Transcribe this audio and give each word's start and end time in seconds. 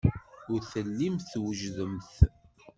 Ur 0.51 0.61
tellimt 0.71 1.23
twejdemt. 1.31 2.09